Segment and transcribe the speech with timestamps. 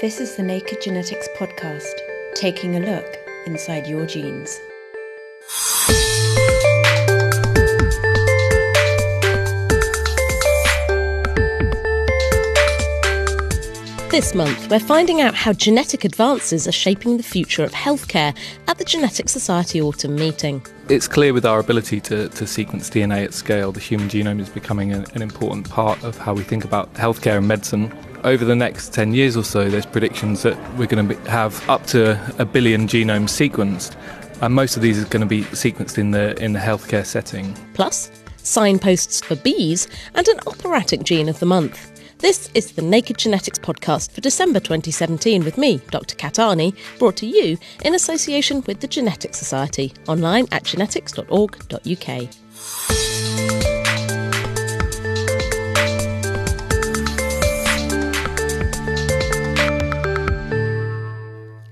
[0.00, 1.92] This is the Naked Genetics Podcast,
[2.34, 4.58] taking a look inside your genes.
[14.10, 18.34] This month, we're finding out how genetic advances are shaping the future of healthcare
[18.68, 20.64] at the Genetics Society Autumn meeting.
[20.88, 24.48] It's clear with our ability to, to sequence DNA at scale, the human genome is
[24.48, 27.92] becoming an, an important part of how we think about healthcare and medicine.
[28.22, 31.86] Over the next 10 years or so, there's predictions that we're going to have up
[31.86, 33.96] to a billion genomes sequenced,
[34.42, 37.56] and most of these are going to be sequenced in the, in the healthcare setting.
[37.72, 41.90] Plus, signposts for bees and an operatic gene of the month.
[42.18, 46.14] This is the Naked Genetics podcast for December 2017 with me, Dr.
[46.16, 47.56] Kat Arney, brought to you
[47.86, 52.28] in association with the Genetics Society, online at genetics.org.uk.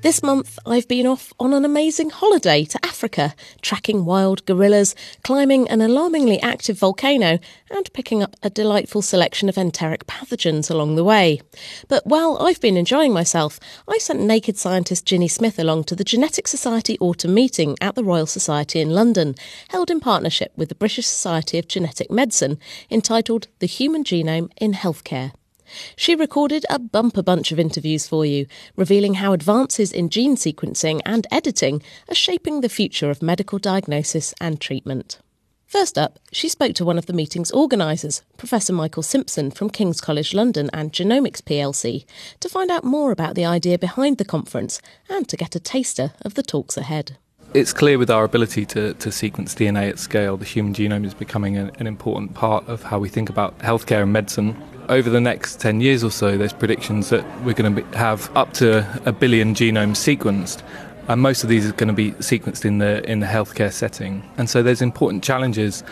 [0.09, 5.69] This month, I've been off on an amazing holiday to Africa, tracking wild gorillas, climbing
[5.69, 7.39] an alarmingly active volcano,
[7.71, 11.43] and picking up a delightful selection of enteric pathogens along the way.
[11.89, 16.05] But while I've been enjoying myself, I sent naked scientist Ginny Smith along to the
[16.05, 19.35] Genetics Society autumn meeting at the Royal Society in London,
[19.69, 22.59] held in partnership with the British Society of Genetic Medicine,
[22.91, 25.33] entitled The Human Genome in Healthcare.
[25.97, 31.01] She recorded a bumper bunch of interviews for you, revealing how advances in gene sequencing
[31.05, 35.19] and editing are shaping the future of medical diagnosis and treatment.
[35.69, 40.01] First up, she spoke to one of the meeting's organisers, Professor Michael Simpson from King's
[40.01, 42.07] College London and Genomics plc,
[42.41, 44.81] to find out more about the idea behind the conference
[45.11, 47.19] and to get a taster of the talks ahead.
[47.55, 51.15] It's clear with our ability to, to sequence DNA at scale, the human genome is
[51.15, 54.57] becoming an, an important part of how we think about healthcare and medicine
[54.89, 58.53] over the next 10 years or so, there's predictions that we're going to have up
[58.55, 60.63] to a billion genomes sequenced.
[61.09, 64.29] And most of these are going to be sequenced in the in the healthcare setting,
[64.37, 65.83] and so there's important challenges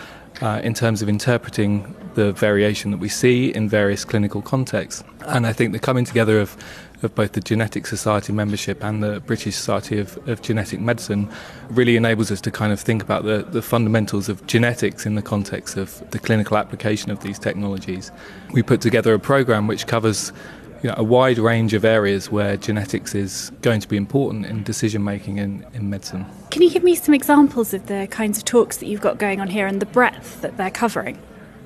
[0.41, 5.03] uh, in terms of interpreting the variation that we see in various clinical contexts.
[5.27, 6.57] And I think the coming together of
[7.03, 11.29] of both the Genetics Society membership and the British Society of, of Genetic Medicine
[11.69, 15.21] really enables us to kind of think about the, the fundamentals of genetics in the
[15.21, 18.11] context of the clinical application of these technologies.
[18.51, 20.33] We put together a program which covers
[20.83, 24.63] you know, a wide range of areas where genetics is going to be important in
[24.63, 26.25] decision making in, in medicine.
[26.51, 29.41] Can you give me some examples of the kinds of talks that you've got going
[29.41, 31.17] on here and the breadth that they're covering?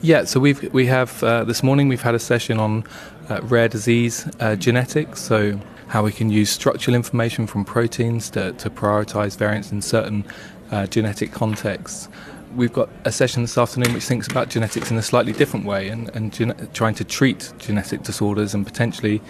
[0.01, 2.83] Yeah, so we've we have uh, this morning we've had a session on
[3.29, 8.53] uh, rare disease uh, genetics, so how we can use structural information from proteins to,
[8.53, 10.25] to prioritize variants in certain
[10.71, 12.09] uh, genetic contexts.
[12.55, 15.87] We've got a session this afternoon which thinks about genetics in a slightly different way
[15.87, 19.21] and, and gene- trying to treat genetic disorders and potentially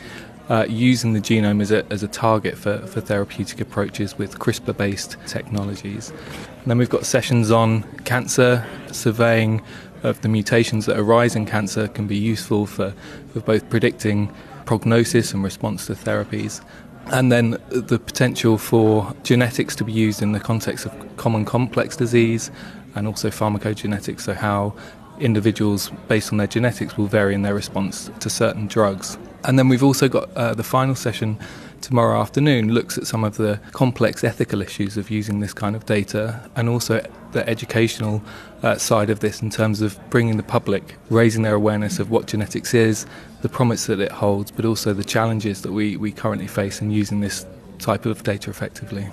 [0.49, 4.75] uh, using the genome as a, as a target for, for therapeutic approaches with CRISPR
[4.75, 6.09] based technologies.
[6.09, 9.61] And then we've got sessions on cancer, surveying
[10.03, 12.93] of the mutations that arise in cancer can be useful for,
[13.33, 14.33] for both predicting
[14.65, 16.61] prognosis and response to therapies.
[17.07, 21.95] And then the potential for genetics to be used in the context of common complex
[21.95, 22.51] disease
[22.95, 24.75] and also pharmacogenetics, so how
[25.19, 29.17] individuals, based on their genetics, will vary in their response to certain drugs.
[29.43, 31.39] And then we've also got uh, the final session
[31.81, 35.85] tomorrow afternoon looks at some of the complex ethical issues of using this kind of
[35.85, 38.21] data and also the educational
[38.61, 42.27] uh, side of this in terms of bringing the public, raising their awareness of what
[42.27, 43.05] genetics is,
[43.41, 46.91] the promise that it holds, but also the challenges that we, we currently face in
[46.91, 47.45] using this
[47.79, 49.09] type of data effectively.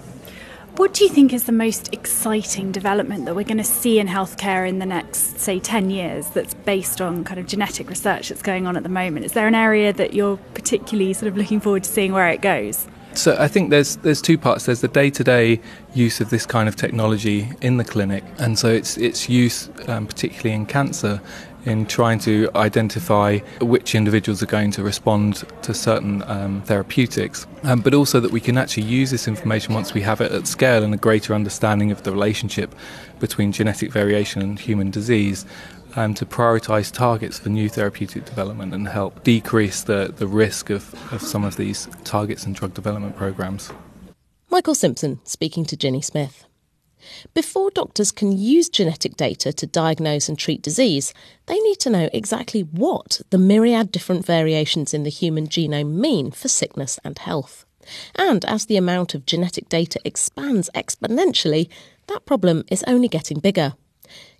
[0.78, 4.06] What do you think is the most exciting development that we're going to see in
[4.06, 8.42] healthcare in the next, say, 10 years that's based on kind of genetic research that's
[8.42, 9.26] going on at the moment?
[9.26, 12.42] Is there an area that you're particularly sort of looking forward to seeing where it
[12.42, 12.86] goes?
[13.14, 14.66] So I think there's there's two parts.
[14.66, 15.60] There's the day-to-day
[15.94, 20.06] use of this kind of technology in the clinic, and so it's its use, um,
[20.06, 21.20] particularly in cancer,
[21.68, 27.81] in trying to identify which individuals are going to respond to certain um, therapeutics, um,
[27.81, 30.82] but also that we can actually use this information once we have it at scale
[30.82, 32.75] and a greater understanding of the relationship
[33.20, 35.44] between genetic variation and human disease.
[35.96, 40.94] Um, to prioritise targets for new therapeutic development and help decrease the, the risk of,
[41.12, 43.72] of some of these targets and drug development programs.
[44.50, 46.47] Michael Simpson speaking to Ginny Smith.
[47.34, 51.14] Before doctors can use genetic data to diagnose and treat disease,
[51.46, 56.30] they need to know exactly what the myriad different variations in the human genome mean
[56.30, 57.64] for sickness and health.
[58.14, 61.68] And as the amount of genetic data expands exponentially,
[62.06, 63.74] that problem is only getting bigger.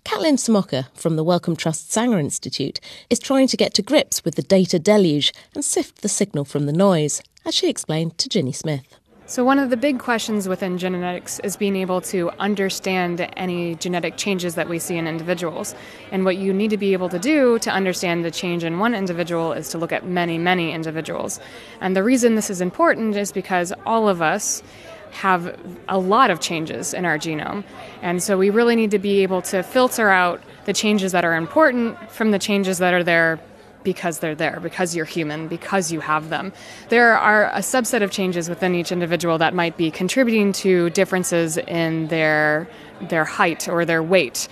[0.05, 4.37] Kaitlin Samocha from the Wellcome Trust Sanger Institute is trying to get to grips with
[4.37, 8.52] the data deluge and sift the signal from the noise, as she explained to Ginny
[8.52, 8.98] Smith.
[9.31, 14.17] So, one of the big questions within genetics is being able to understand any genetic
[14.17, 15.75] changes that we see in individuals.
[16.11, 18.95] And what you need to be able to do to understand the change in one
[18.95, 21.41] individual is to look at many, many individuals.
[21.83, 24.63] And the reason this is important is because all of us
[25.11, 25.61] have
[25.91, 27.65] a lot of changes in our genome.
[28.01, 31.35] And so we really need to be able to filter out the changes that are
[31.35, 33.39] important from the changes that are there
[33.83, 36.53] because they're there, because you're human, because you have them.
[36.89, 41.57] There are a subset of changes within each individual that might be contributing to differences
[41.57, 42.69] in their
[43.09, 44.49] their height or their weight.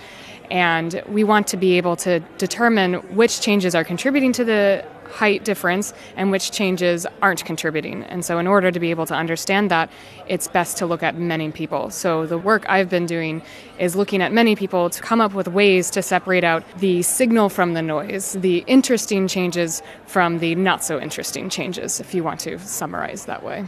[0.49, 5.43] And we want to be able to determine which changes are contributing to the height
[5.43, 8.03] difference and which changes aren't contributing.
[8.03, 9.89] And so, in order to be able to understand that,
[10.27, 11.89] it's best to look at many people.
[11.89, 13.41] So, the work I've been doing
[13.79, 17.49] is looking at many people to come up with ways to separate out the signal
[17.49, 22.39] from the noise, the interesting changes from the not so interesting changes, if you want
[22.41, 23.65] to summarize that way.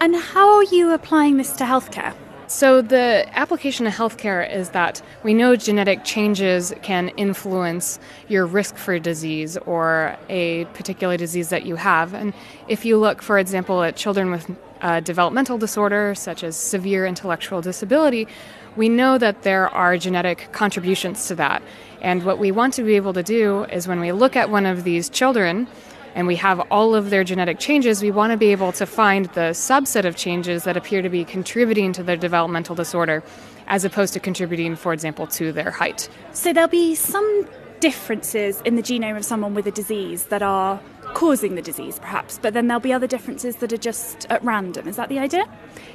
[0.00, 2.14] And how are you applying this to healthcare?
[2.50, 8.74] So, the application of healthcare is that we know genetic changes can influence your risk
[8.74, 12.12] for disease or a particular disease that you have.
[12.12, 12.34] And
[12.66, 14.50] if you look, for example, at children with
[14.80, 18.26] a developmental disorder, such as severe intellectual disability,
[18.74, 21.62] we know that there are genetic contributions to that.
[22.00, 24.66] And what we want to be able to do is when we look at one
[24.66, 25.68] of these children,
[26.14, 29.26] and we have all of their genetic changes, we want to be able to find
[29.26, 33.22] the subset of changes that appear to be contributing to their developmental disorder
[33.66, 36.08] as opposed to contributing, for example, to their height.
[36.32, 37.46] So there'll be some
[37.78, 40.80] differences in the genome of someone with a disease that are
[41.14, 44.86] causing the disease, perhaps, but then there'll be other differences that are just at random.
[44.86, 45.44] Is that the idea?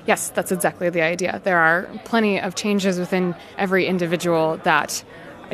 [0.08, 1.42] Yes, that's exactly the idea.
[1.44, 5.04] There are plenty of changes within every individual that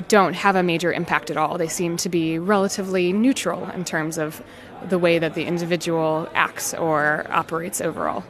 [0.07, 1.57] don't have a major impact at all.
[1.57, 4.43] They seem to be relatively neutral in terms of
[4.89, 8.23] the way that the individual acts or operates overall.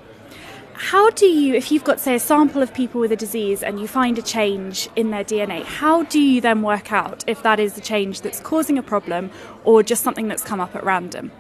[0.74, 3.80] How do you, if you've got, say, a sample of people with a disease and
[3.80, 7.60] you find a change in their DNA, how do you then work out if that
[7.60, 9.30] is a change that's causing a problem
[9.64, 11.32] or just something that's come up at random?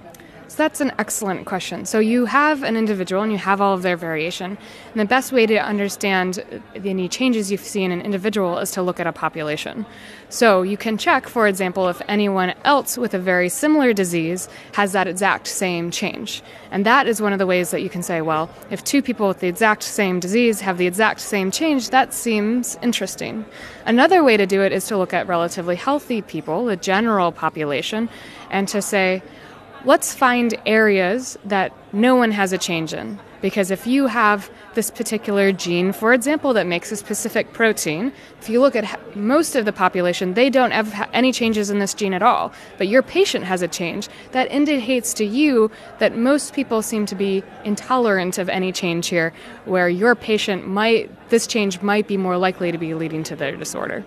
[0.51, 1.85] So that's an excellent question.
[1.85, 4.57] So you have an individual and you have all of their variation.
[4.91, 6.43] And the best way to understand
[6.75, 9.85] any changes you see in an individual is to look at a population.
[10.27, 14.91] So you can check, for example, if anyone else with a very similar disease has
[14.91, 16.43] that exact same change.
[16.69, 19.29] And that is one of the ways that you can say, well, if two people
[19.29, 23.45] with the exact same disease have the exact same change, that seems interesting.
[23.85, 28.09] Another way to do it is to look at relatively healthy people, the general population,
[28.49, 29.23] and to say,
[29.85, 33.19] let's find areas that no one has a change in.
[33.41, 38.49] Because if you have this particular gene, for example, that makes a specific protein, if
[38.49, 42.13] you look at most of the population, they don't have any changes in this gene
[42.13, 42.53] at all.
[42.77, 44.09] But your patient has a change.
[44.31, 49.33] That indicates to you that most people seem to be intolerant of any change here,
[49.65, 53.55] where your patient might, this change might be more likely to be leading to their
[53.55, 54.05] disorder.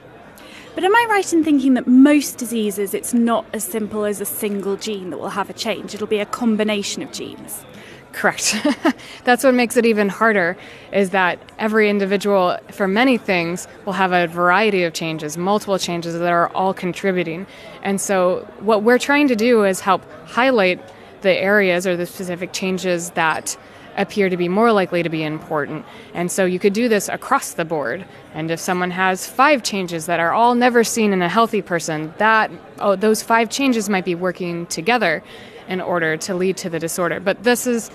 [0.75, 4.25] But am I right in thinking that most diseases, it's not as simple as a
[4.25, 5.95] single gene that will have a change?
[5.95, 7.65] It'll be a combination of genes.
[8.13, 8.57] Correct.
[9.25, 10.57] That's what makes it even harder
[10.93, 16.15] is that every individual for many things will have a variety of changes, multiple changes
[16.15, 17.47] that are all contributing.
[17.83, 20.81] And so what we're trying to do is help highlight
[21.23, 23.57] the areas or the specific changes that
[23.97, 25.85] appear to be more likely to be important.
[26.15, 28.05] And so you could do this across the board.
[28.35, 32.13] And if someone has five changes that are all never seen in a healthy person,
[32.19, 35.23] that oh, those five changes might be working together
[35.69, 37.21] in order to lead to the disorder.
[37.21, 37.91] But this is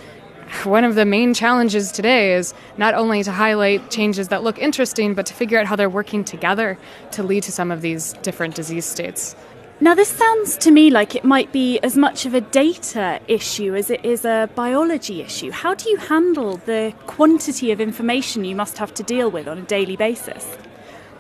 [0.63, 5.13] one of the main challenges today is not only to highlight changes that look interesting,
[5.13, 6.77] but to figure out how they're working together
[7.11, 9.35] to lead to some of these different disease states.
[9.81, 13.75] Now, this sounds to me like it might be as much of a data issue
[13.75, 15.51] as it is a biology issue.
[15.51, 19.59] How do you handle the quantity of information you must have to deal with on
[19.59, 20.45] a daily basis?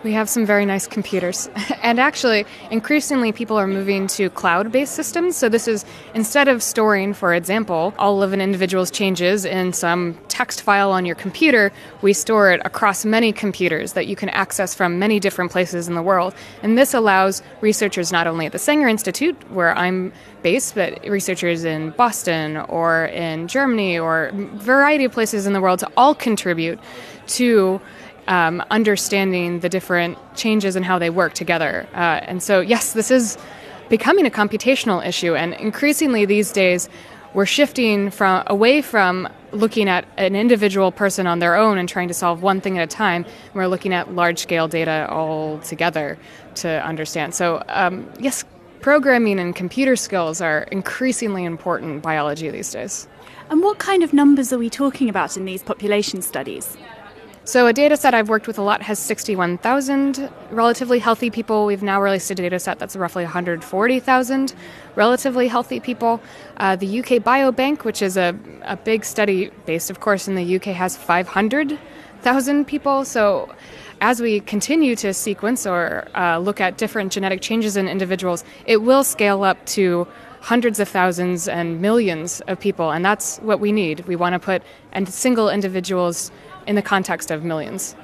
[0.01, 1.49] We have some very nice computers.
[1.83, 5.35] and actually, increasingly, people are moving to cloud based systems.
[5.35, 10.17] So, this is instead of storing, for example, all of an individual's changes in some
[10.29, 11.69] text file on your computer,
[12.01, 15.95] we store it across many computers that you can access from many different places in
[15.95, 16.33] the world.
[16.63, 20.13] And this allows researchers not only at the Sanger Institute, where I'm
[20.43, 25.59] based, but researchers in Boston or in Germany or a variety of places in the
[25.59, 26.79] world to all contribute
[27.27, 27.81] to
[28.29, 31.85] um, understanding the different changes and how they work together.
[31.93, 33.37] Uh, and so, yes, this is
[33.89, 36.87] becoming a computational issue, and increasingly these days,
[37.33, 42.07] we're shifting from away from looking at an individual person on their own and trying
[42.07, 43.25] to solve one thing at a time.
[43.53, 46.17] We're looking at large scale data all together
[46.55, 47.33] to understand.
[47.35, 48.45] So, um, yes,
[48.81, 53.07] programming and computer skills are increasingly important in biology these days.
[53.49, 56.77] And what kind of numbers are we talking about in these population studies?
[57.49, 61.65] So, a data set I've worked with a lot has 61,000 relatively healthy people.
[61.65, 64.53] We've now released a data set that's roughly 140,000
[64.93, 66.21] relatively healthy people.
[66.57, 70.57] Uh, the UK Biobank, which is a, a big study based, of course, in the
[70.57, 73.03] UK, has 500,000 people.
[73.03, 73.51] So,
[73.99, 78.83] as we continue to sequence or uh, look at different genetic changes in individuals, it
[78.83, 80.07] will scale up to
[80.41, 84.01] hundreds of thousands and millions of people, and that's what we need.
[84.01, 86.31] We want to put and single individuals
[86.69, 87.95] in the context of millions.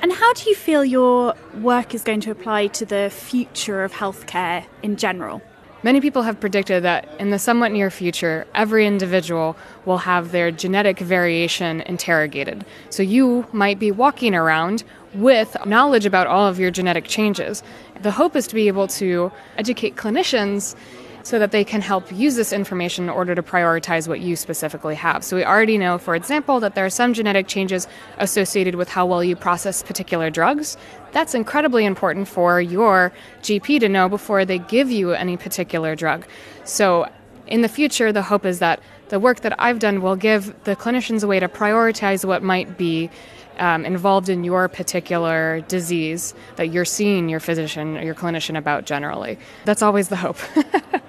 [0.00, 3.92] And how do you feel your work is going to apply to the future of
[3.92, 5.42] healthcare in general?
[5.82, 10.52] Many people have predicted that in the somewhat near future, every individual will have their
[10.52, 12.64] genetic variation interrogated.
[12.90, 17.64] So you might be walking around with knowledge about all of your genetic changes.
[18.02, 20.76] The hope is to be able to educate clinicians
[21.22, 24.94] so that they can help use this information in order to prioritize what you specifically
[24.94, 25.24] have.
[25.24, 27.86] So we already know, for example, that there are some genetic changes
[28.18, 30.76] associated with how well you process particular drugs.
[31.12, 36.26] That's incredibly important for your GP to know before they give you any particular drug.
[36.64, 37.08] So
[37.46, 40.76] in the future, the hope is that the work that I've done will give the
[40.76, 43.10] clinicians a way to prioritize what might be
[43.58, 48.84] um, involved in your particular disease that you're seeing your physician or your clinician about
[48.84, 49.38] generally.
[49.64, 50.38] That's always the hope.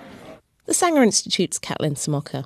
[0.70, 2.46] the Sanger Institute's Kaitlin Samocha.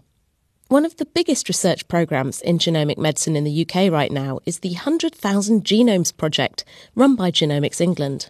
[0.70, 4.60] One of the biggest research programmes in genomic medicine in the UK right now is
[4.60, 6.64] the 100,000 Genomes Project,
[6.96, 8.30] run by Genomics England.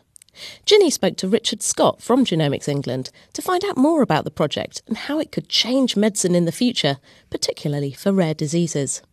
[0.66, 4.82] Ginny spoke to Richard Scott from Genomics England to find out more about the project
[4.88, 6.98] and how it could change medicine in the future,
[7.30, 9.04] particularly for rare diseases.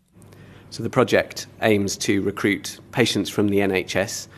[0.70, 4.28] So, the project aims to recruit patients from the NHS,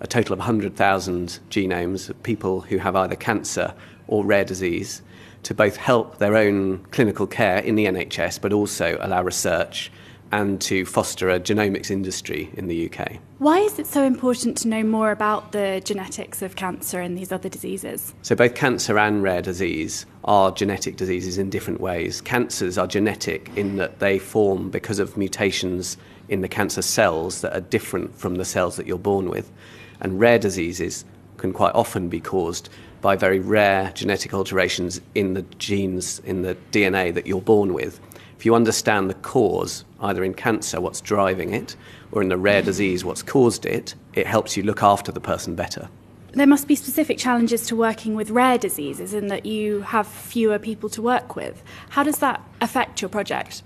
[0.00, 3.72] a total of 100,000 genomes of people who have either cancer
[4.08, 5.00] or rare disease
[5.44, 9.90] to both help their own clinical care in the NHS, but also allow research
[10.32, 13.18] and to foster a genomics industry in the UK.
[13.38, 17.30] Why is it so important to know more about the genetics of cancer and these
[17.30, 18.14] other diseases?
[18.22, 22.22] So, both cancer and rare disease are genetic diseases in different ways.
[22.22, 27.54] Cancers are genetic in that they form because of mutations in the cancer cells that
[27.54, 29.52] are different from the cells that you're born with.
[30.00, 31.04] And rare diseases
[31.42, 32.68] can quite often be caused
[33.00, 38.00] by very rare genetic alterations in the genes, in the DNA that you're born with.
[38.38, 41.74] If you understand the cause, either in cancer, what's driving it,
[42.12, 45.56] or in the rare disease, what's caused it, it helps you look after the person
[45.56, 45.88] better.
[46.30, 50.60] There must be specific challenges to working with rare diseases in that you have fewer
[50.60, 51.60] people to work with.
[51.90, 53.64] How does that affect your project?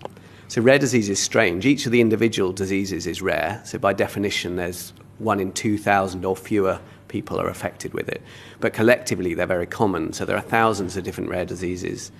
[0.49, 1.67] So, rare disease is strange.
[1.67, 3.61] Each of the individual diseases is rare.
[3.65, 8.23] So, by definition, there's one in 2,000 or fewer people are affected with it.
[8.61, 10.13] But collectively, they're very common.
[10.13, 12.11] So there are thousands of different rare diseases.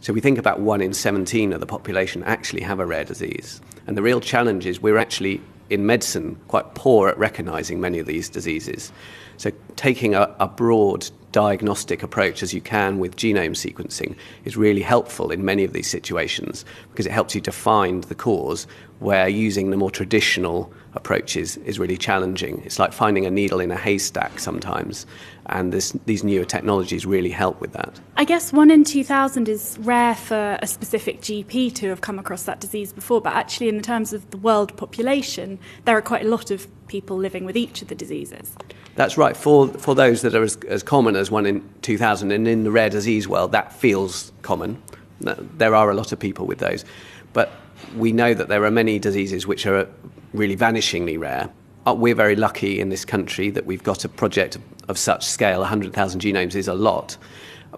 [0.00, 3.60] So we think about one in 17 of the population actually have a rare disease.
[3.86, 5.40] And the real challenge is we're actually,
[5.70, 8.92] in medicine, quite poor at recognizing many of these diseases.
[9.38, 14.80] So taking a, a broad diagnostic approach as you can with genome sequencing is really
[14.80, 18.66] helpful in many of these situations because it helps you to find the cause
[19.00, 22.62] where using the more traditional approaches is really challenging.
[22.64, 25.06] It's like finding a needle in a haystack sometimes,
[25.46, 28.00] and this, these newer technologies really help with that.
[28.16, 32.42] I guess one in 2,000 is rare for a specific GP to have come across
[32.44, 36.24] that disease before, but actually, in the terms of the world population, there are quite
[36.24, 38.54] a lot of people living with each of the diseases.
[38.96, 39.36] That's right.
[39.36, 42.70] For, for those that are as, as common as one in 2,000, and in the
[42.70, 44.82] rare disease world, that feels common.
[45.20, 46.84] There are a lot of people with those.
[47.32, 47.52] But
[47.96, 49.88] we know that there are many diseases which are
[50.32, 51.50] really vanishingly rare.
[51.86, 54.58] We're very lucky in this country that we've got a project
[54.88, 55.60] of such scale.
[55.60, 57.16] 100,000 genomes is a lot.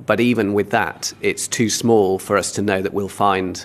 [0.07, 3.65] But even with that, it's too small for us to know that we'll find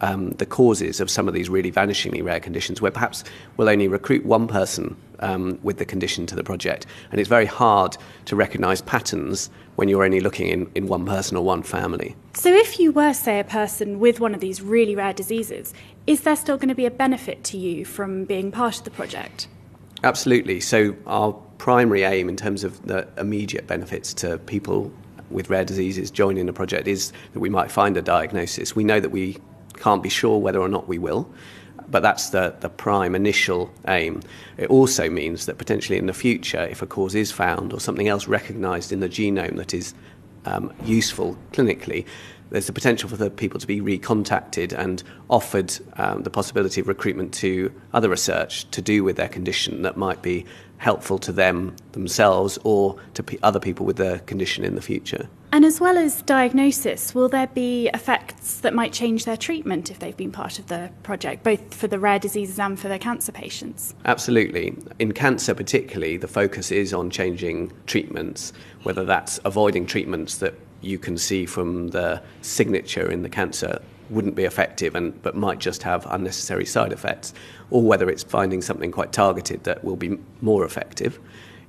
[0.00, 3.24] um, the causes of some of these really vanishingly rare conditions, where perhaps
[3.56, 6.86] we'll only recruit one person um, with the condition to the project.
[7.10, 11.36] And it's very hard to recognise patterns when you're only looking in, in one person
[11.36, 12.16] or one family.
[12.34, 15.72] So, if you were, say, a person with one of these really rare diseases,
[16.06, 18.90] is there still going to be a benefit to you from being part of the
[18.90, 19.48] project?
[20.04, 20.60] Absolutely.
[20.60, 24.92] So, our primary aim in terms of the immediate benefits to people
[25.30, 28.76] with rare diseases joining the project is that we might find a diagnosis.
[28.76, 29.38] We know that we
[29.76, 31.30] can't be sure whether or not we will,
[31.88, 34.22] but that's the, the prime initial aim.
[34.56, 38.08] It also means that potentially in the future, if a cause is found or something
[38.08, 39.94] else recognised in the genome that is
[40.44, 42.04] um, useful clinically,
[42.50, 46.88] there's the potential for the people to be recontacted and offered um, the possibility of
[46.88, 50.44] recruitment to other research to do with their condition that might be
[50.78, 55.28] helpful to them themselves or to p- other people with their condition in the future.
[55.52, 59.98] And as well as diagnosis, will there be effects that might change their treatment if
[60.00, 63.32] they've been part of the project, both for the rare diseases and for their cancer
[63.32, 63.94] patients?
[64.04, 64.76] Absolutely.
[64.98, 70.98] In cancer, particularly, the focus is on changing treatments, whether that's avoiding treatments that you
[70.98, 73.80] can see from the signature in the cancer
[74.10, 77.34] wouldn't be effective and but might just have unnecessary side effects
[77.70, 81.18] or whether it's finding something quite targeted that will be more effective.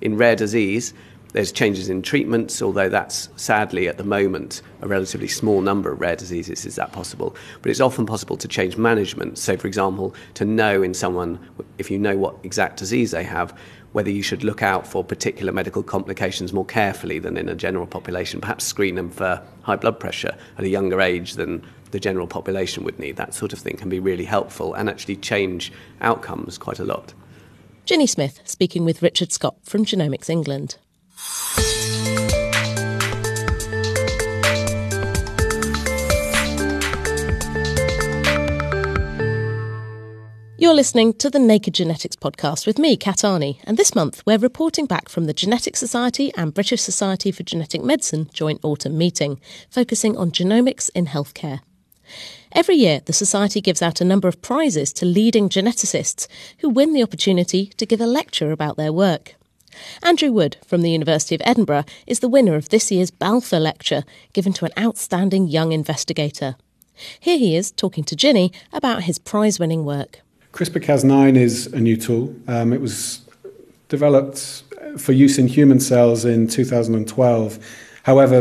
[0.02, 0.94] In rare disease
[1.34, 6.00] there's changes in treatments although that's sadly at the moment a relatively small number of
[6.00, 7.36] rare diseases is that possible.
[7.62, 9.38] But it's often possible to change management.
[9.38, 11.40] So for example to know in someone
[11.78, 13.58] if you know what exact disease they have
[13.94, 17.88] whether you should look out for particular medical complications more carefully than in a general
[17.88, 22.28] population, perhaps screen them for high blood pressure at a younger age than the general
[22.28, 23.16] population would need.
[23.16, 27.14] That sort of thing can be really helpful and actually change outcomes quite a lot.
[27.86, 30.78] Ginny Smith speaking with Richard Scott from Genomics England.
[40.60, 44.40] You're listening to the Naked Genetics podcast with me, Kat Arney, and this month we're
[44.40, 49.40] reporting back from the Genetics Society and British Society for Genetic Medicine joint autumn meeting,
[49.70, 51.60] focusing on genomics in healthcare.
[52.54, 56.94] Every year, the Society gives out a number of prizes to leading geneticists who win
[56.94, 59.36] the opportunity to give a lecture about their work.
[60.02, 64.04] Andrew Wood from the University of Edinburgh is the winner of this year's Balfour Lecture,
[64.34, 66.56] given to an outstanding young investigator.
[67.20, 70.22] Here he is talking to Ginny about his prize winning work.
[70.58, 72.36] CRISPR Cas9 is a new tool.
[72.48, 73.22] Um, it was
[73.90, 74.64] developed
[74.98, 77.60] for use in human cells in 2012.
[78.02, 78.40] However,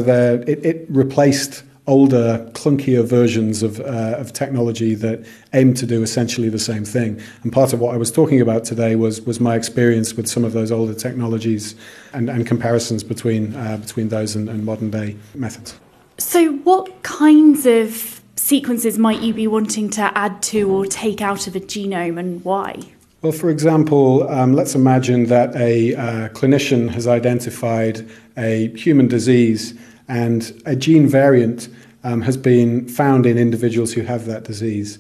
[0.49, 6.49] it, it, replaced older, clunkier versions of, uh, of technology that aimed to do essentially
[6.49, 7.21] the same thing.
[7.43, 10.43] And part of what I was talking about today was, was my experience with some
[10.43, 11.75] of those older technologies
[12.15, 15.79] and, and comparisons between, uh, between those and, and modern day methods.
[16.17, 21.47] So, what kinds of sequences might you be wanting to add to or take out
[21.47, 22.83] of a genome and why?
[23.23, 29.75] Well, for example, um, let's imagine that a uh, clinician has identified a human disease
[30.07, 31.69] and a gene variant
[32.05, 34.99] um, has been found in individuals who have that disease.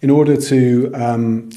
[0.00, 1.50] In order to um,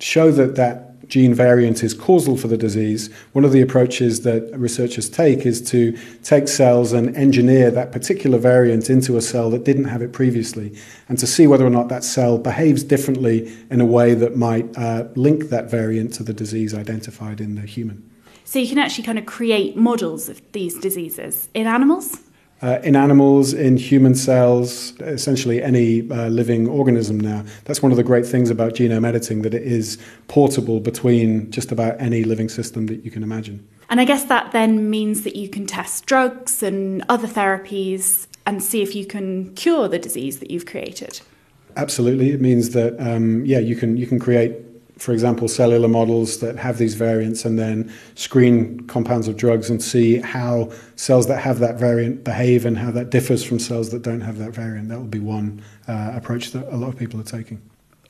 [0.00, 4.50] show that that gene variant is causal for the disease, one of the approaches that
[4.58, 9.62] researchers take is to take cells and engineer that particular variant into a cell that
[9.62, 10.74] didn't have it previously,
[11.10, 14.66] and to see whether or not that cell behaves differently in a way that might
[14.78, 18.02] uh, link that variant to the disease identified in the human.
[18.44, 22.20] So you can actually kind of create models of these diseases in animals?
[22.62, 27.44] Uh, in animals, in human cells, essentially any uh, living organism now.
[27.64, 29.98] That's one of the great things about genome editing, that it is
[30.28, 33.66] portable between just about any living system that you can imagine.
[33.90, 38.62] And I guess that then means that you can test drugs and other therapies and
[38.62, 41.20] see if you can cure the disease that you've created.
[41.76, 44.54] Absolutely, it means that um, yeah, you can you can create
[45.02, 49.82] for example, cellular models that have these variants and then screen compounds of drugs and
[49.82, 54.02] see how cells that have that variant behave and how that differs from cells that
[54.02, 54.90] don't have that variant.
[54.90, 57.60] That would be one uh, approach that a lot of people are taking.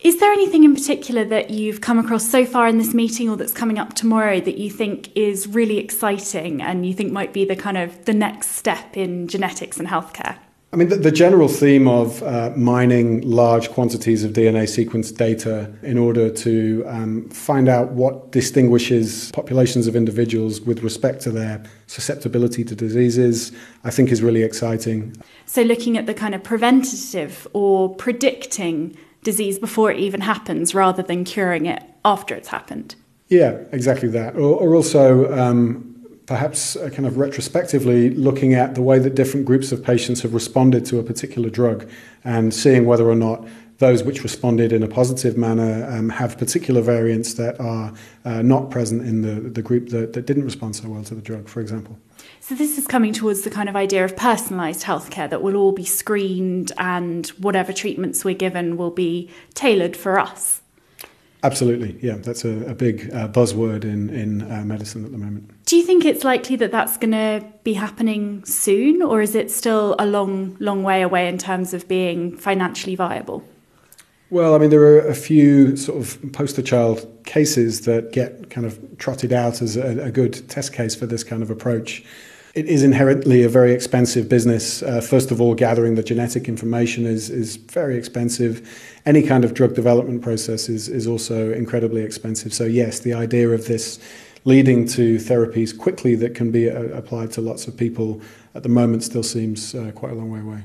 [0.00, 3.38] Is there anything in particular that you've come across so far in this meeting or
[3.38, 7.46] that's coming up tomorrow that you think is really exciting and you think might be
[7.46, 10.36] the kind of the next step in genetics and healthcare?
[10.74, 15.70] I mean, the, the general theme of uh, mining large quantities of DNA sequence data
[15.82, 21.62] in order to um, find out what distinguishes populations of individuals with respect to their
[21.88, 23.52] susceptibility to diseases,
[23.84, 25.14] I think is really exciting.
[25.44, 31.02] So, looking at the kind of preventative or predicting disease before it even happens rather
[31.02, 32.94] than curing it after it's happened.
[33.28, 34.36] Yeah, exactly that.
[34.36, 35.91] Or, or also, um,
[36.32, 40.32] perhaps uh, kind of retrospectively looking at the way that different groups of patients have
[40.32, 41.86] responded to a particular drug
[42.24, 46.80] and seeing whether or not those which responded in a positive manner um, have particular
[46.80, 47.92] variants that are
[48.24, 51.20] uh, not present in the, the group that, that didn't respond so well to the
[51.20, 51.98] drug, for example.
[52.40, 55.72] So, this is coming towards the kind of idea of personalised healthcare that will all
[55.72, 60.61] be screened and whatever treatments we're given will be tailored for us.
[61.44, 65.50] Absolutely, yeah, that's a, a big uh, buzzword in in uh, medicine at the moment.
[65.66, 69.50] Do you think it's likely that that's going to be happening soon, or is it
[69.50, 73.42] still a long, long way away in terms of being financially viable?
[74.30, 78.66] Well, I mean, there are a few sort of poster child cases that get kind
[78.66, 82.04] of trotted out as a, a good test case for this kind of approach.
[82.54, 84.82] It is inherently a very expensive business.
[84.82, 88.68] Uh, first of all, gathering the genetic information is, is very expensive.
[89.06, 92.52] Any kind of drug development process is, is also incredibly expensive.
[92.52, 93.98] So, yes, the idea of this
[94.44, 98.20] leading to therapies quickly that can be uh, applied to lots of people
[98.54, 100.62] at the moment still seems uh, quite a long way away.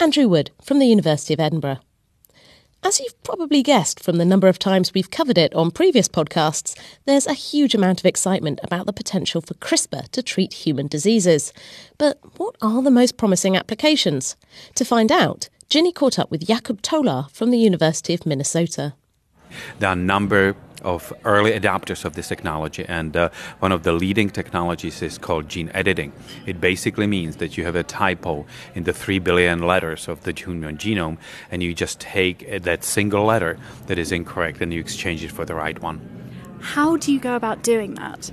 [0.00, 1.78] Andrew Wood from the University of Edinburgh.
[2.82, 6.74] As you've probably guessed from the number of times we've covered it on previous podcasts,
[7.04, 11.52] there's a huge amount of excitement about the potential for CRISPR to treat human diseases.
[11.98, 14.34] But what are the most promising applications?
[14.76, 18.94] To find out, Ginny caught up with Jakub Tolar from the University of Minnesota.
[19.78, 23.92] There are a number of early adopters of this technology, and uh, one of the
[23.92, 26.12] leading technologies is called gene editing.
[26.46, 30.32] It basically means that you have a typo in the three billion letters of the
[30.32, 31.18] human genome,
[31.50, 35.44] and you just take that single letter that is incorrect and you exchange it for
[35.44, 36.00] the right one.
[36.60, 38.30] How do you go about doing that?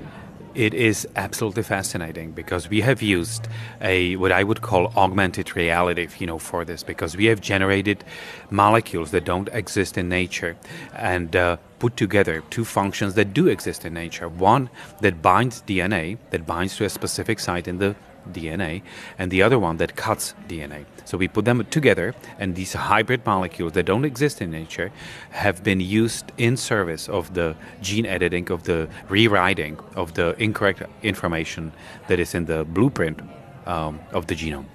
[0.56, 3.48] It is absolutely fascinating because we have used
[3.82, 8.04] a what I would call augmented reality, you know, for this because we have generated
[8.50, 10.56] molecules that don't exist in nature
[10.94, 14.28] and uh, put together two functions that do exist in nature.
[14.28, 14.70] One
[15.02, 17.96] that binds DNA, that binds to a specific site in the
[18.34, 18.82] DNA,
[19.18, 20.86] and the other one that cuts DNA.
[21.06, 24.92] So we put them together, and these hybrid molecules that don't exist in nature
[25.32, 30.84] have been used in service of the gene editing, of the rewriting of the incorrect
[31.04, 31.72] information
[32.08, 33.22] that is in the blueprint
[33.66, 34.66] um, of the genome.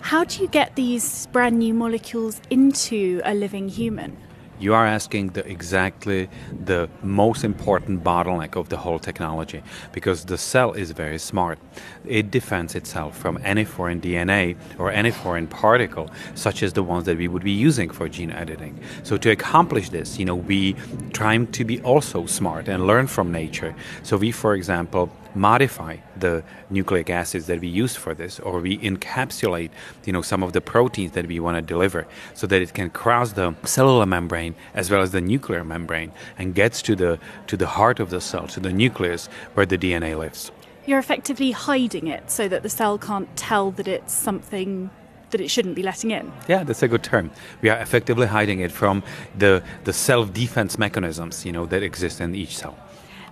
[0.00, 4.16] How do you get these brand new molecules into a living human?
[4.62, 6.28] You are asking the exactly
[6.64, 11.58] the most important bottleneck of the whole technology because the cell is very smart.
[12.06, 17.04] It defends itself from any foreign DNA or any foreign particle, such as the ones
[17.06, 18.80] that we would be using for gene editing.
[19.02, 20.74] So to accomplish this, you know, we
[21.12, 23.74] try to be also smart and learn from nature.
[24.02, 28.78] So we, for example, modify the nucleic acids that we use for this or we
[28.78, 29.70] encapsulate
[30.04, 32.90] you know some of the proteins that we want to deliver so that it can
[32.90, 37.56] cross the cellular membrane as well as the nuclear membrane and gets to the to
[37.56, 40.50] the heart of the cell to the nucleus where the DNA lives
[40.86, 44.90] you're effectively hiding it so that the cell can't tell that it's something
[45.30, 46.32] that it shouldn't be letting in.
[46.46, 47.30] Yeah, that's a good term.
[47.60, 49.02] We are effectively hiding it from
[49.36, 52.76] the, the self defense mechanisms, you know, that exist in each cell.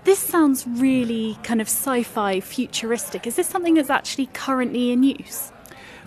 [0.05, 3.27] This sounds really kind of sci fi futuristic.
[3.27, 5.53] Is this something that's actually currently in use?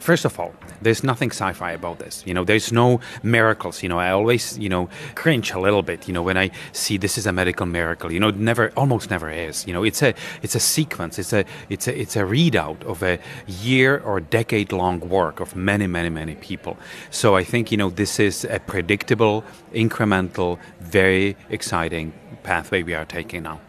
[0.04, 2.24] First of all, there's nothing sci-fi about this.
[2.26, 3.82] You know, there's no miracles.
[3.82, 6.10] You know, I always, you know, cringe a little bit.
[6.10, 8.12] You know, when I see this is a medical miracle.
[8.12, 9.66] You know, never, almost never is.
[9.66, 11.18] You know, it's a, it's a sequence.
[11.20, 15.88] It's a, it's a, it's a readout of a year or decade-long work of many,
[15.88, 16.76] many, many people.
[17.10, 22.12] So I think you know this is a predictable, incremental, very exciting
[22.44, 23.62] pathway we are taking now.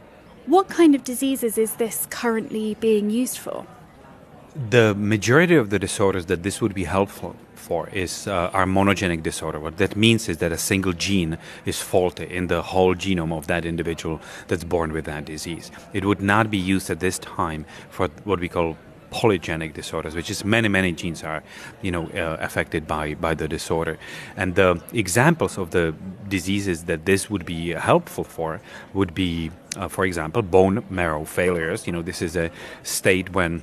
[0.46, 3.66] What kind of diseases is this currently being used for?
[4.54, 9.22] The majority of the disorders that this would be helpful for is uh, our monogenic
[9.24, 9.58] disorder.
[9.58, 13.48] What that means is that a single gene is faulty in the whole genome of
[13.48, 15.72] that individual that's born with that disease.
[15.92, 18.76] It would not be used at this time for what we call
[19.10, 21.42] polygenic disorders, which is many, many genes are,
[21.82, 23.98] you know, uh, affected by, by the disorder.
[24.36, 25.94] And the examples of the
[26.28, 28.60] diseases that this would be helpful for
[28.92, 31.88] would be, uh, for example, bone marrow failures.
[31.88, 33.62] You know, this is a state when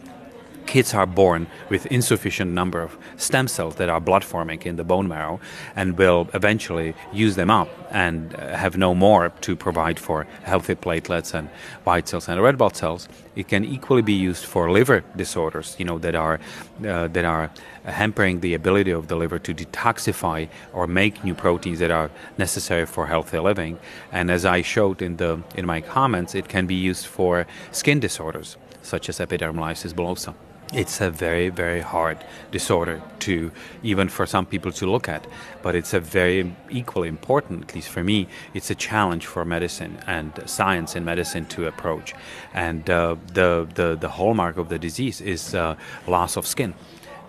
[0.66, 4.84] kids are born with insufficient number of stem cells that are blood forming in the
[4.84, 5.40] bone marrow
[5.76, 10.76] and will eventually use them up and uh, have no more to provide for healthy
[10.76, 11.50] platelets and
[11.84, 13.08] white cells and red blood cells.
[13.36, 16.40] It can equally be used for liver disorders you know that are
[16.88, 17.52] uh, that are
[17.86, 22.86] hampering the ability of the liver to detoxify or make new proteins that are necessary
[22.86, 23.80] for healthy living.
[24.12, 28.00] And as i showed in the in my comments it can be used for skin
[28.00, 30.34] disorders such as epidermolysis bullosa
[30.74, 32.18] it's a very very hard
[32.52, 33.52] disorder to
[33.84, 35.28] even for some people to look at
[35.62, 39.98] but it's a very equally important at least for me it's a challenge for medicine
[40.08, 42.14] and science in medicine to approach.
[42.54, 45.76] And uh, the, the the hallmark of the disease is uh,
[46.08, 46.74] loss of skin.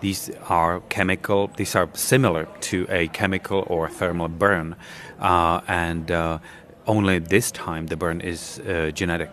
[0.01, 4.75] These are chemical these are similar to a chemical or thermal burn
[5.19, 6.39] uh, and uh,
[6.85, 9.29] only this time the burn is uh, genetic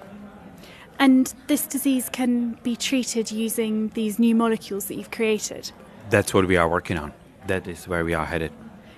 [1.00, 5.72] and this disease can be treated using these new molecules that you've created?
[6.10, 7.12] That's what we are working on.
[7.46, 8.52] That is where we are headed.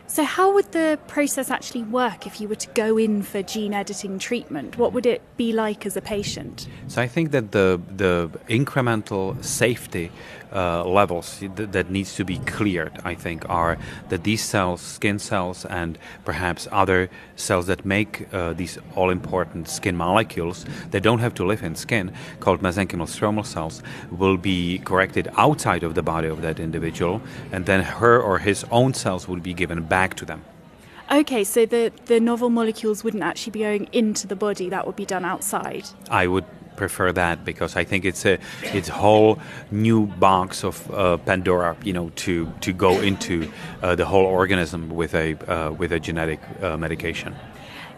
[0.08, 3.72] So, how would the process actually work if you were to go in for gene
[3.72, 4.76] editing treatment?
[4.76, 6.68] What would it be like as a patient?
[6.88, 10.10] So, I think that the the incremental safety
[10.52, 15.18] uh, levels th- that needs to be cleared, I think, are that these cells, skin
[15.18, 21.20] cells, and perhaps other cells that make uh, these all important skin molecules that don't
[21.20, 26.02] have to live in skin, called mesenchymal stromal cells, will be corrected outside of the
[26.02, 30.14] body of that individual, and then her or his own cells will be given back
[30.14, 30.42] to them.
[31.10, 34.96] Okay, so the, the novel molecules wouldn't actually be going into the body, that would
[34.96, 35.84] be done outside.
[36.08, 39.38] I would prefer that because I think it's a it's whole
[39.70, 43.50] new box of uh, Pandora, you know, to to go into
[43.82, 47.34] uh, the whole organism with a uh, with a genetic uh, medication.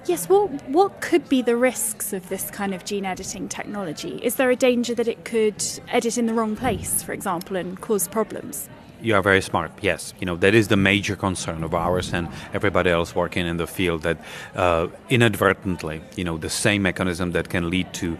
[0.06, 4.20] Yes, what what could be the risks of this kind of gene editing technology?
[4.22, 7.80] Is there a danger that it could edit in the wrong place, for example, and
[7.80, 8.68] cause problems?
[9.05, 9.71] You are very smart.
[9.83, 13.59] Yes, you know that is the major concern of ours and everybody else working in
[13.59, 14.01] the field.
[14.01, 14.17] That
[14.55, 18.17] uh, inadvertently, you know, the same mechanism that can lead to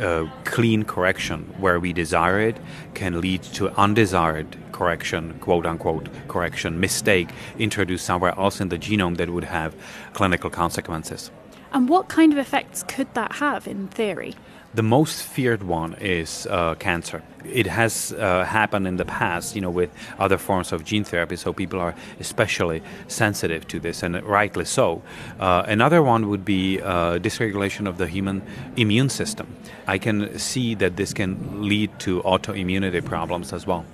[0.00, 2.56] uh, clean correction where we desire it
[2.94, 9.16] can lead to undesired correction, quote unquote correction, mistake introduced somewhere else in the genome
[9.16, 9.74] that would have
[10.12, 11.32] clinical consequences.
[11.72, 14.36] And what kind of effects could that have in theory?
[14.74, 17.22] The most feared one is uh, cancer.
[17.44, 21.36] It has uh, happened in the past, you know, with other forms of gene therapy,
[21.36, 25.02] so people are especially sensitive to this, and rightly so.
[25.40, 28.42] Uh, another one would be uh, dysregulation of the human
[28.76, 29.46] immune system.
[29.86, 33.86] I can see that this can lead to autoimmunity problems as well.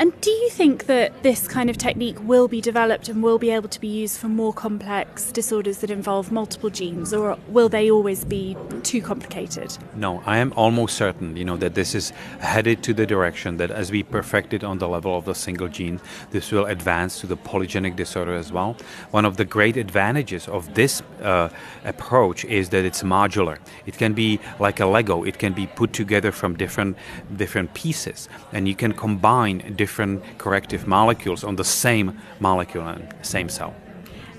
[0.00, 3.50] And do you think that this kind of technique will be developed and will be
[3.50, 7.90] able to be used for more complex disorders that involve multiple genes, or will they
[7.90, 9.76] always be too complicated?
[9.94, 13.70] No, I am almost certain, you know, that this is headed to the direction that
[13.70, 17.26] as we perfect it on the level of the single gene, this will advance to
[17.26, 18.78] the polygenic disorder as well.
[19.10, 21.50] One of the great advantages of this uh,
[21.84, 23.58] approach is that it's modular.
[23.84, 25.24] It can be like a Lego.
[25.24, 26.96] It can be put together from different
[27.36, 33.02] different pieces, and you can combine different different corrective molecules on the same molecule and
[33.22, 33.74] same cell.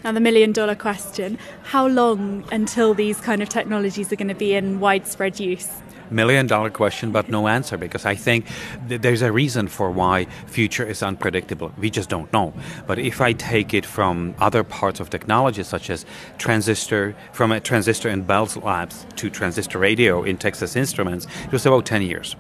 [0.04, 4.42] Now, the million dollar question how long until these kind of technologies are going to
[4.48, 5.70] be in widespread use?
[6.10, 8.46] Million dollar question, but no answer because I think
[8.88, 11.72] th- there's a reason for why future is unpredictable.
[11.78, 12.54] We just don't know.
[12.88, 16.06] But if I take it from other parts of technology, such as
[16.38, 21.66] transistor, from a transistor in Bell's labs to transistor radio in Texas Instruments, it was
[21.66, 22.36] about 10 years.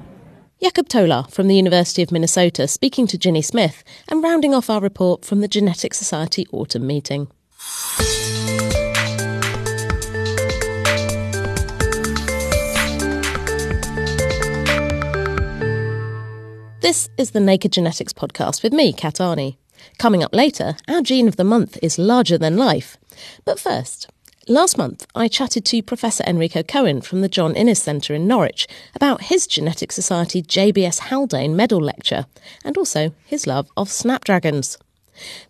[0.64, 4.80] Jakub Tolar from the University of Minnesota speaking to Ginny Smith and rounding off our
[4.80, 7.32] report from the Genetics Society autumn meeting.
[16.82, 19.58] This is the Naked Genetics podcast with me, Kat Arney.
[19.98, 22.98] Coming up later, our gene of the month is larger than life.
[23.46, 24.12] But first,
[24.48, 28.68] Last month, I chatted to Professor Enrico Coen from the John Innes Centre in Norwich
[28.96, 32.26] about his Genetics Society JBS Haldane Medal Lecture
[32.66, 34.80] and also his love of snapdragons.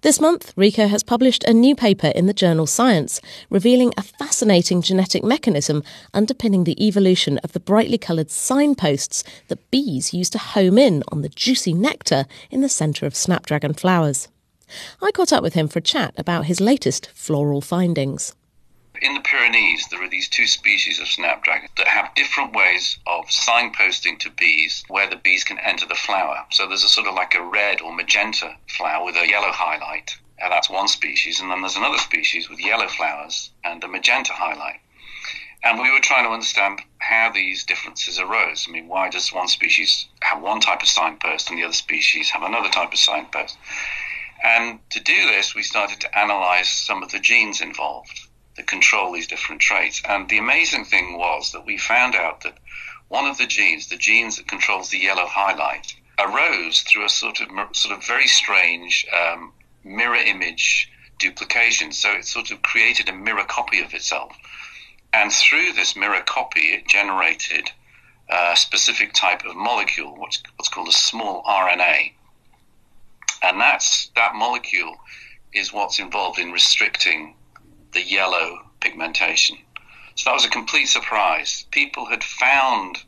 [0.01, 4.81] This month, Rico has published a new paper in the journal Science, revealing a fascinating
[4.81, 10.77] genetic mechanism underpinning the evolution of the brightly coloured signposts that bees use to home
[10.77, 14.27] in on the juicy nectar in the centre of snapdragon flowers.
[15.01, 18.35] I caught up with him for a chat about his latest floral findings
[19.01, 23.25] in the Pyrenees, there are these two species of snapdragon that have different ways of
[23.25, 26.45] signposting to bees where the bees can enter the flower.
[26.51, 30.15] So there's a sort of like a red or magenta flower with a yellow highlight.
[30.37, 31.39] And that's one species.
[31.39, 34.79] And then there's another species with yellow flowers and a magenta highlight.
[35.63, 38.67] And we were trying to understand how these differences arose.
[38.67, 42.29] I mean, why does one species have one type of signpost and the other species
[42.29, 43.57] have another type of signpost?
[44.43, 48.27] And to do this, we started to analyze some of the genes involved
[48.61, 50.03] that control these different traits.
[50.07, 52.57] And the amazing thing was that we found out that
[53.07, 57.41] one of the genes, the genes that controls the yellow highlight, arose through a sort
[57.41, 59.51] of sort of very strange um,
[59.83, 61.91] mirror image duplication.
[61.91, 64.31] So it sort of created a mirror copy of itself,
[65.11, 67.71] and through this mirror copy, it generated
[68.29, 72.11] a specific type of molecule, what's what's called a small RNA,
[73.41, 74.95] and that's that molecule
[75.51, 77.35] is what's involved in restricting
[77.93, 79.57] the yellow pigmentation.
[80.15, 81.65] So that was a complete surprise.
[81.71, 83.03] People had found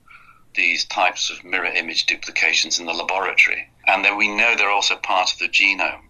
[0.56, 4.96] these types of mirror image duplications in the laboratory, and then we know they're also
[4.96, 6.02] part of the genome.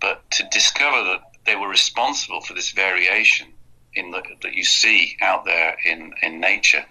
[0.00, 3.48] But to discover that they were responsible for this variation
[3.94, 6.84] in the, that you see out there in, in nature,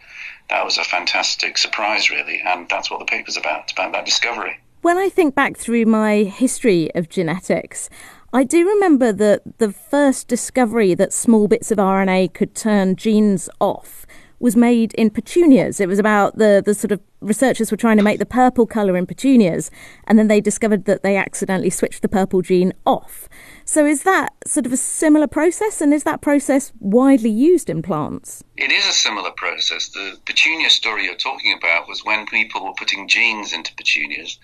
[0.50, 4.60] that was a fantastic surprise, really, and that's what the paper's about, about that discovery.
[4.82, 7.90] When I think back through my history of genetics,
[8.34, 13.50] I do remember that the first discovery that small bits of RNA could turn genes
[13.62, 14.06] off
[14.40, 15.80] was made in petunias.
[15.80, 18.96] It was about the, the sort of researchers were trying to make the purple colour
[18.96, 19.72] in petunias,
[20.06, 23.28] and then they discovered that they accidentally switched the purple gene off.
[23.66, 27.82] So, is that sort of a similar process, and is that process widely used in
[27.82, 28.44] plants?
[28.58, 29.90] It is a similar process.
[29.90, 34.38] The petunia story you're talking about was when people were putting genes into petunias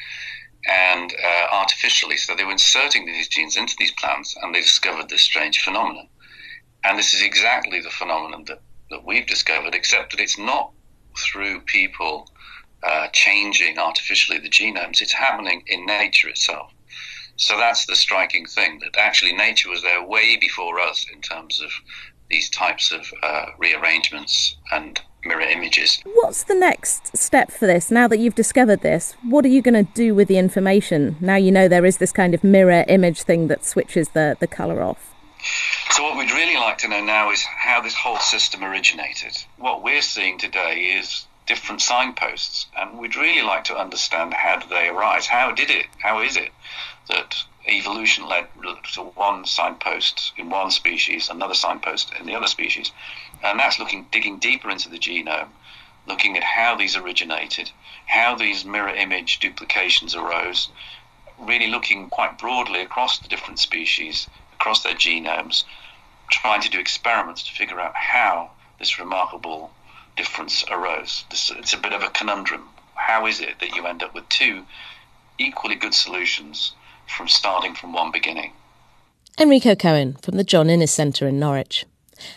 [0.67, 5.09] and uh, artificially, so they were inserting these genes into these plants, and they discovered
[5.09, 6.07] this strange phenomenon.
[6.83, 10.71] And this is exactly the phenomenon that that we've discovered, except that it's not
[11.17, 12.27] through people
[12.83, 16.71] uh, changing artificially the genomes, it's happening in nature itself.
[17.35, 21.61] So that's the striking thing that actually nature was there way before us in terms
[21.61, 21.71] of
[22.29, 26.01] these types of uh, rearrangements and mirror images.
[26.05, 27.91] What's the next step for this?
[27.91, 31.17] Now that you've discovered this, what are you going to do with the information?
[31.19, 34.47] Now you know there is this kind of mirror image thing that switches the, the
[34.47, 35.13] colour off.
[35.91, 39.37] So, what we'd really like to know now is how this whole system originated.
[39.57, 44.69] What we're seeing today is different signposts, and we'd really like to understand how did
[44.69, 45.27] they arise?
[45.27, 45.87] How did it?
[45.99, 46.51] How is it
[47.09, 48.47] that evolution led
[48.93, 52.91] to one signpost in one species, another signpost in the other species?
[53.43, 55.49] And that's looking, digging deeper into the genome,
[56.07, 57.71] looking at how these originated,
[58.07, 60.69] how these mirror image duplications arose,
[61.39, 65.63] really looking quite broadly across the different species, across their genomes,
[66.29, 69.71] trying to do experiments to figure out how this remarkable
[70.15, 71.25] difference arose.
[71.29, 72.69] This, it's a bit of a conundrum.
[72.95, 74.65] How is it that you end up with two
[75.37, 76.73] equally good solutions
[77.07, 78.53] from starting from one beginning?
[79.39, 81.85] Enrico Coen from the John Innes Centre in Norwich.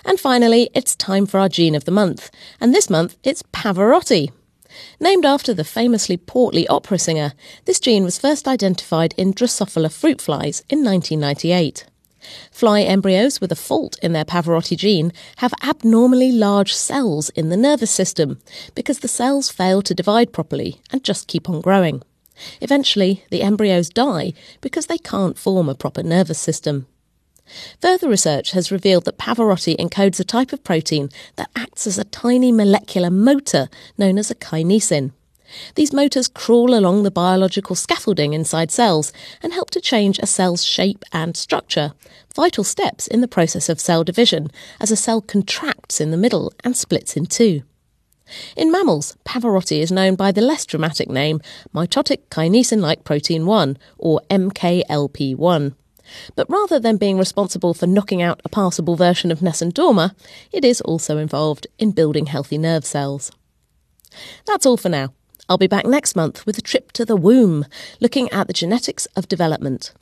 [0.04, 2.30] And finally, it's time for our gene of the month.
[2.60, 4.30] And this month, it's Pavarotti.
[5.00, 7.32] Named after the famously portly opera singer,
[7.64, 11.86] this gene was first identified in Drosophila fruit flies in 1998.
[12.50, 17.56] Fly embryos with a fault in their Pavarotti gene have abnormally large cells in the
[17.56, 18.40] nervous system
[18.74, 22.02] because the cells fail to divide properly and just keep on growing.
[22.60, 26.86] Eventually, the embryos die because they can't form a proper nervous system.
[27.80, 32.04] Further research has revealed that Pavarotti encodes a type of protein that acts as a
[32.04, 35.12] tiny molecular motor known as a kinesin.
[35.76, 40.64] These motors crawl along the biological scaffolding inside cells and help to change a cell's
[40.64, 41.92] shape and structure,
[42.34, 46.52] vital steps in the process of cell division as a cell contracts in the middle
[46.64, 47.62] and splits in two.
[48.56, 51.40] In mammals, Pavarotti is known by the less dramatic name
[51.72, 55.74] mitotic kinesin like protein 1, or MKLP1.
[56.34, 60.14] But rather than being responsible for knocking out a passable version of Nessun Dorma,
[60.52, 63.30] it is also involved in building healthy nerve cells.
[64.46, 65.12] That's all for now.
[65.48, 67.66] I'll be back next month with a trip to the womb,
[68.00, 69.92] looking at the genetics of development.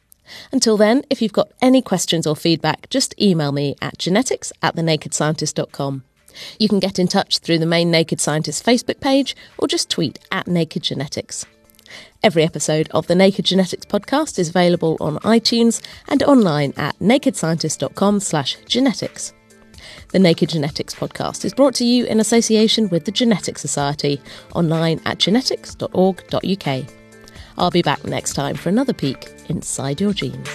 [0.52, 4.74] Until then, if you've got any questions or feedback, just email me at genetics at
[4.74, 6.04] thenakedscientist.com.
[6.58, 10.18] You can get in touch through the main Naked Scientist Facebook page or just tweet
[10.32, 11.46] at Naked Genetics.
[12.24, 18.20] Every episode of the Naked Genetics podcast is available on iTunes and online at nakedscientist.com
[18.20, 19.34] slash genetics.
[20.08, 24.22] The Naked Genetics podcast is brought to you in association with the Genetics Society,
[24.54, 26.84] online at genetics.org.uk.
[27.58, 30.48] I'll be back next time for another peek inside your genes.